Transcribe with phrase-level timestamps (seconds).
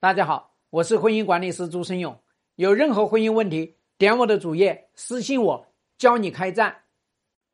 [0.00, 2.18] 大家好，我是婚姻管理师朱生勇。
[2.54, 5.66] 有任何婚姻问题，点我的主页私信我，
[5.98, 6.84] 教你开战。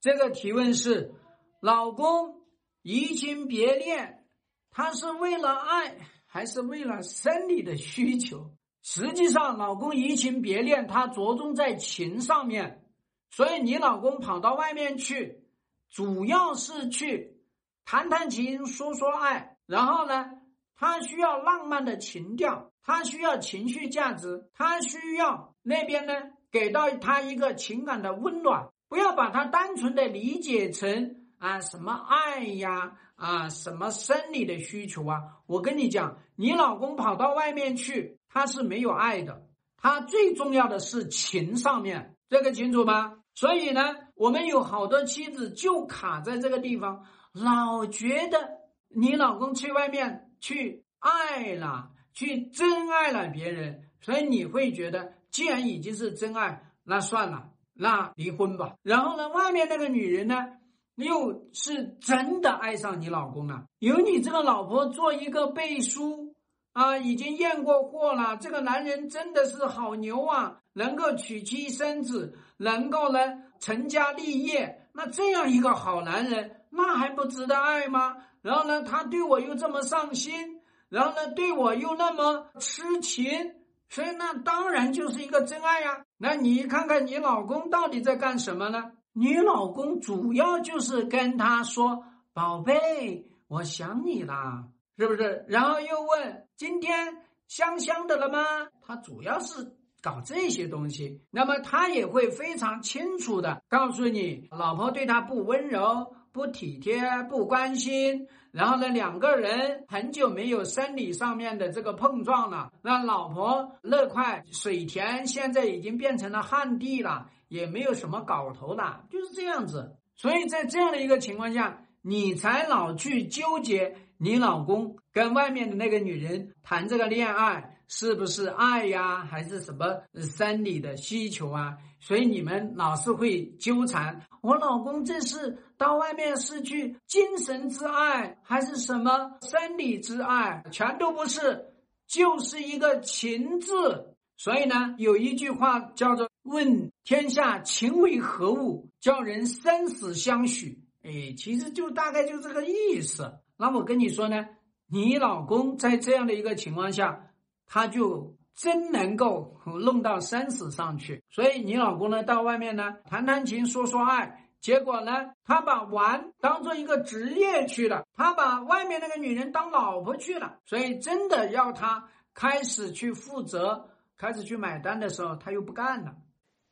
[0.00, 1.14] 这个提问是：
[1.60, 2.42] 老公
[2.82, 4.26] 移情别恋，
[4.72, 8.50] 他是为了爱还是为了生理的需求？
[8.82, 12.84] 实际上，老公移情别恋，他着重在情上面，
[13.30, 15.44] 所以你老公跑到外面去，
[15.90, 17.40] 主要是去
[17.84, 20.41] 谈谈情、说说爱，然后呢？
[20.82, 26.12] 他需要浪漫的情调，他需要情绪价值，他需要那边呢
[26.50, 35.20] 给到他一个情感的温暖，不要把它单纯的理解成啊什么爱呀啊什么生理的需求啊。
[35.46, 43.18] 我跟你讲，你老公跑到外面去，他是没有爱的，他最重要的是情上面，这个清楚吗？
[43.36, 50.30] 所以呢，我们有好多妻子就卡在这个地方，老觉得你老公去外面。
[50.42, 58.74] 去爱了，去真爱了别人，所以你会觉得，既然已经是真爱，那算了，那离婚吧。
[58.82, 60.58] 然后呢，外面那个女人呢，
[60.96, 66.34] 又是真的爱上你老公了，有你这个老婆做一个背书
[66.72, 73.20] 啊，已经验过货了，这个男人真的是好牛啊，能够娶妻生子，能够呢
[73.60, 78.16] 成家立业，那这样一个好男人，那还不值得爱吗？
[78.42, 83.54] 然后呢，他对我又这么上心，然后呢，对我又那么痴情，
[83.88, 86.04] 所以那当然就是一个真爱呀。
[86.18, 88.92] 那你看看你老公到底在干什么呢？
[89.12, 94.64] 你老公主要就是跟他说：“宝贝，我想你啦，
[94.96, 101.22] 是不是？”然后又问：“今天香香的了吗？”他主要是搞这些东西。
[101.30, 106.16] 那么他也会非常清楚的告诉你，老婆对他不温柔。
[106.32, 106.98] 不体贴，
[107.28, 112.72] 不关心，然后呢，两个人很久没有生理上面的这个碰撞了。
[112.82, 119.98] 那老婆那块水田现在已经变成了旱地了，也没有什么搞头了，就是这样子。
[120.16, 131.76] 所以在这样的一个情况下，你才老去纠结你老公跟外面的那个女人谈这个恋爱是不是爱呀，还是什么生理的需求啊？
[132.00, 140.64] 所以你们老是会纠缠，我老公这是到外面是去精神之爱，还是什么生理之爱？
[140.72, 141.74] 全都不是，
[142.06, 144.16] 就是一个情字。
[144.38, 150.82] 所以呢，有一句话叫做“问天下情为何物，叫人生死相许”。
[151.04, 153.34] 哎，其实就大概就这个意思。
[153.58, 154.46] 那我跟你说呢，
[154.88, 157.28] 你老公在这样的一个情况下，
[157.72, 158.36] 他就。
[158.54, 165.10] 真能够弄到生死上去，所以你老公呢，到外面呢谈谈情说说爱，结果呢，
[165.42, 176.14] 他把玩当做一个职业去了，他把外面那个女人当老婆去了，所以真的要他开始去负责，开始去买单的时候，他又不干了。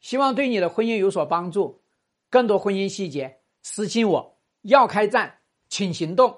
[0.00, 1.82] 希望对你的婚姻有所帮助，
[2.28, 5.38] 更多婚姻细节私信我，要开战，
[5.70, 6.36] 请行动。